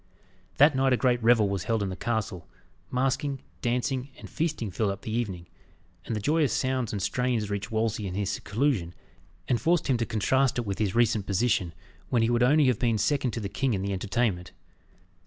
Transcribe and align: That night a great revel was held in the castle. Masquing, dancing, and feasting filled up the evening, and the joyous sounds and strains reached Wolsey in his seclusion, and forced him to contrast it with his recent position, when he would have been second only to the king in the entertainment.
That 0.57 0.75
night 0.75 0.93
a 0.93 0.97
great 0.97 1.21
revel 1.21 1.47
was 1.47 1.65
held 1.65 1.83
in 1.83 1.89
the 1.89 1.95
castle. 1.95 2.47
Masquing, 2.91 3.41
dancing, 3.61 4.09
and 4.17 4.27
feasting 4.27 4.71
filled 4.71 4.89
up 4.89 5.03
the 5.03 5.11
evening, 5.15 5.45
and 6.05 6.15
the 6.15 6.19
joyous 6.19 6.51
sounds 6.51 6.91
and 6.91 6.99
strains 6.99 7.51
reached 7.51 7.69
Wolsey 7.71 8.07
in 8.07 8.15
his 8.15 8.31
seclusion, 8.31 8.95
and 9.47 9.61
forced 9.61 9.85
him 9.85 9.97
to 9.97 10.05
contrast 10.07 10.57
it 10.57 10.65
with 10.65 10.79
his 10.79 10.95
recent 10.95 11.27
position, 11.27 11.71
when 12.09 12.23
he 12.23 12.31
would 12.31 12.41
have 12.41 12.79
been 12.79 12.97
second 12.97 13.27
only 13.27 13.31
to 13.33 13.39
the 13.41 13.49
king 13.49 13.75
in 13.75 13.83
the 13.83 13.93
entertainment. 13.93 14.53